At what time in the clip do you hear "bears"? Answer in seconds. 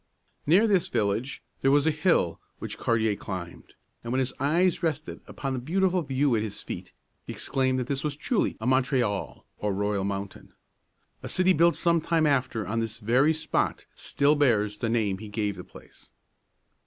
14.35-14.79